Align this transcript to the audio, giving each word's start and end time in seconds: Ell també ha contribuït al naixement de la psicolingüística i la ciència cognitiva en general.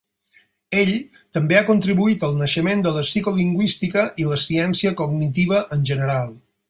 Ell 0.83 0.93
també 1.37 1.57
ha 1.59 1.67
contribuït 1.67 2.25
al 2.29 2.33
naixement 2.39 2.81
de 2.87 2.93
la 2.95 3.03
psicolingüística 3.09 4.07
i 4.25 4.27
la 4.31 4.41
ciència 4.47 4.95
cognitiva 5.03 5.61
en 5.79 5.87
general. 5.93 6.35